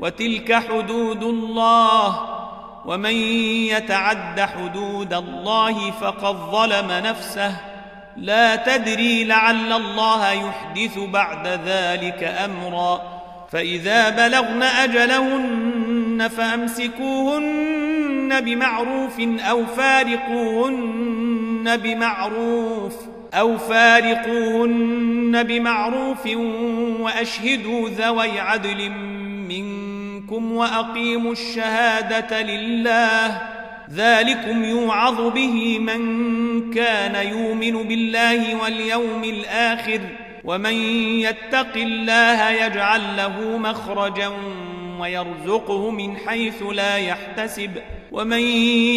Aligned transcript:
وتلك 0.00 0.54
حدود 0.54 1.22
الله 1.22 2.28
ومن 2.86 3.14
يتعد 3.74 4.40
حدود 4.40 5.12
الله 5.12 5.90
فقد 5.90 6.36
ظلم 6.36 6.90
نفسه. 6.90 7.56
لا 8.16 8.56
تدري 8.56 9.24
لعل 9.24 9.72
الله 9.72 10.32
يحدث 10.32 10.98
بعد 10.98 11.46
ذلك 11.46 12.24
أمرا. 12.24 13.20
فإذا 13.52 14.08
بلغن 14.08 14.62
أجلهن 14.62 16.30
فأمسكوهن 16.36 18.40
بمعروف 18.40 19.20
أو 19.20 19.66
فارقوهن 19.66 21.76
بمعروف 21.76 22.94
أو 23.34 23.58
فارقوهن 23.58 25.42
بمعروف 25.42 26.26
وأشهدوا 27.00 27.88
ذوي 27.88 28.40
عدل 28.40 28.92
منكم 29.50 30.52
وأقيموا 30.52 31.32
الشهادة 31.32 32.42
لله 32.42 33.42
ذلكم 33.90 34.64
يوعظ 34.64 35.20
به 35.20 35.78
من 35.78 36.00
كان 36.70 37.26
يؤمن 37.26 37.88
بالله 37.88 38.62
واليوم 38.62 39.24
الآخر 39.24 40.00
ومن 40.44 40.74
يتق 41.20 41.76
الله 41.76 42.50
يجعل 42.50 43.16
له 43.16 43.58
مخرجا 43.58 44.32
ويرزقه 45.00 45.90
من 45.90 46.16
حيث 46.16 46.62
لا 46.62 46.96
يحتسب 46.96 47.70
ومن 48.12 48.42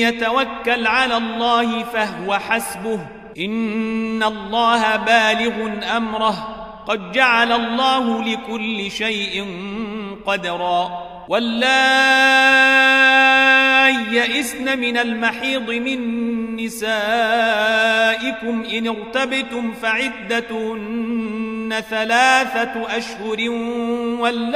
يتوكل 0.01 0.87
على 0.87 1.17
الله 1.17 1.83
فهو 1.83 2.33
حسبه 2.33 2.99
إن 3.39 4.23
الله 4.23 4.95
بالغ 4.95 5.71
أمره 5.97 6.63
قد 6.87 7.11
جعل 7.11 7.51
الله 7.51 8.23
لكل 8.23 8.91
شيء 8.91 9.45
قدرا. 10.25 11.13
واللائي 11.29 11.63
يئسن 14.15 14.79
من 14.79 14.97
المحيض 14.97 15.71
من 15.71 15.99
نسائكم 16.55 16.83
إن 18.73 18.87
ارتبتم 18.87 19.73
فعدتهن 19.81 21.83
ثلاثة 21.89 22.97
أشهر 22.97 23.49
واللائي 24.19 24.53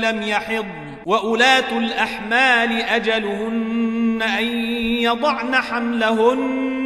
لم 0.00 0.22
يحض. 0.22 0.66
وأولاة 1.06 1.78
الأحمال 1.78 2.82
أجلهن 2.82 4.22
أن 4.38 4.44
يضعن 5.02 5.54
حملهن 5.54 6.85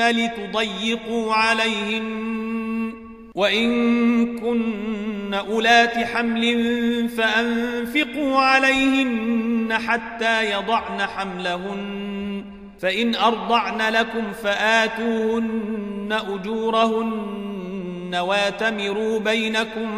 لتضيقوا 0.00 1.34
عليهن 1.34 2.92
وإن 3.34 4.38
كن 4.38 5.34
أولات 5.34 5.98
حمل 5.98 7.08
فأنفقوا 7.08 8.36
عليهن 8.38 9.78
حتى 9.86 10.50
يضعن 10.52 11.00
حملهن 11.00 12.44
فإن 12.80 13.14
أرضعن 13.14 13.92
لكم 13.92 14.32
فآتوهن 14.32 16.18
أجورهن 16.28 18.14
واتمروا 18.14 19.18
بينكم 19.18 19.90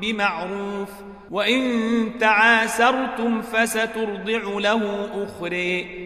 بمعروف 0.00 0.88
وإن 1.30 2.10
تعاسرتم 2.20 3.42
فسترضع 3.42 4.58
له 4.58 5.08
أخرى 5.24 6.05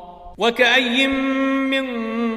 وكأي 0.41 1.07
من 1.07 1.85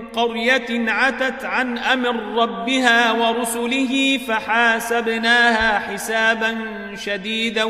قرية 0.09 0.91
عتت 0.91 1.45
عن 1.45 1.79
أمر 1.79 2.43
ربها 2.43 3.13
ورسله 3.13 4.21
فحاسبناها 4.29 5.79
حسابا 5.79 6.57
شديدا 6.95 7.65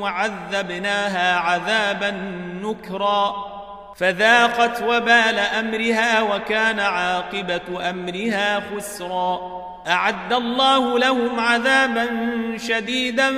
وعذبناها 0.00 1.36
عذابا 1.36 2.10
نكرا. 2.62 3.34
فذاقت 3.96 4.82
وبال 4.82 5.38
أمرها 5.38 6.22
وكان 6.22 6.80
عاقبة 6.80 7.90
أمرها 7.90 8.62
خسرا. 8.76 9.40
أعد 9.88 10.32
الله 10.32 10.98
لهم 10.98 11.40
عذابا 11.40 12.06
شديدا. 12.56 13.32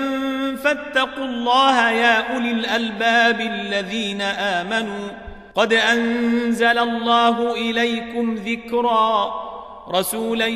فاتقوا 0.57 1.25
الله 1.25 1.91
يا 1.91 2.35
أولي 2.35 2.51
الألباب 2.51 3.41
الذين 3.41 4.21
آمنوا. 4.23 5.09
قد 5.55 5.73
أنزل 5.73 6.79
الله 6.79 7.55
إليكم 7.55 8.35
ذكرا 8.35 9.49
رسولا 9.91 10.47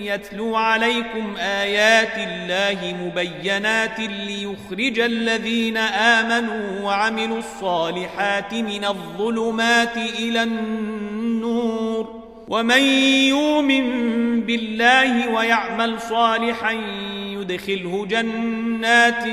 يتلو 0.00 0.56
عليكم 0.56 1.36
آيات 1.38 2.28
الله 2.28 2.96
مبينات 3.04 3.98
ليخرج 4.00 4.98
الذين 4.98 5.76
آمنوا 5.76 6.80
وعملوا 6.80 7.38
الصالحات 7.38 8.54
من 8.54 8.84
الظلمات 8.84 9.96
إلى 9.96 10.42
النور 10.42 12.22
ومن 12.48 12.82
يؤمن 13.28 13.86
بالله 14.40 15.28
ويعمل 15.28 16.00
صالحا 16.00 16.72
يدخله 17.16 18.06
جنات 18.10 19.24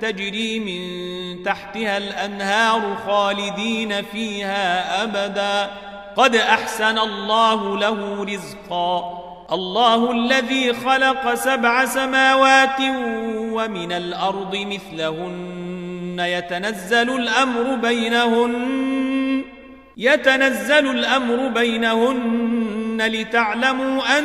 تجري 0.00 0.60
من 0.60 1.42
تحتها 1.42 1.98
الأنهار 1.98 2.96
خالدين 3.06 4.02
فيها 4.02 5.02
أبدا. 5.04 5.70
قد 6.16 6.36
أحسن 6.36 6.98
الله 6.98 7.78
له 7.78 8.24
رزقا. 8.24 9.20
الله 9.52 10.10
الذي 10.10 10.72
خلق 10.72 11.34
سبع 11.34 11.84
سماوات 11.84 12.80
ومن 13.52 13.92
الأرض 13.92 14.56
مثلهن. 14.56 16.16
يتنزل 16.18 17.10
الأمر 17.10 17.74
بينهن. 17.74 19.44
يتنزل 19.96 20.90
الأمر 20.90 21.48
بينهن 21.48 23.02
لتعلموا 23.02 24.18
أن 24.18 24.24